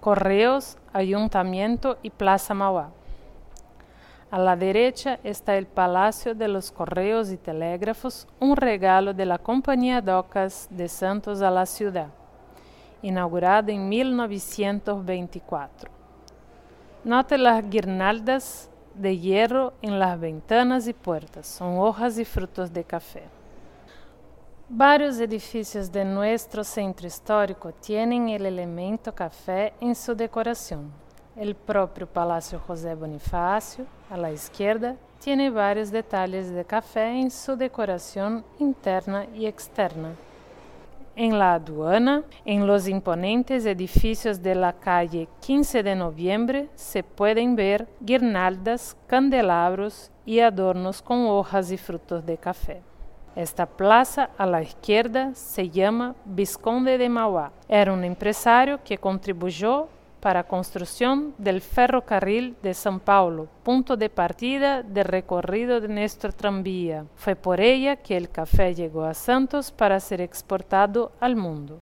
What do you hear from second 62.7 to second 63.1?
São